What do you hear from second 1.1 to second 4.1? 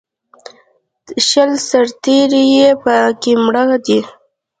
شل سرتېري یې په کې مړه دي